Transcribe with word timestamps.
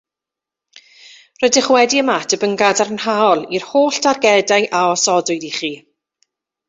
Rydych 1.43 1.67
wedi 1.75 1.99
ymateb 2.03 2.45
yn 2.49 2.57
gadarnhaol 2.61 3.43
i'r 3.59 3.69
holl 3.75 4.01
dargedau 4.07 4.67
a 4.81 4.85
osodwyd 4.95 5.47
i 5.51 5.57
chi 5.61 5.71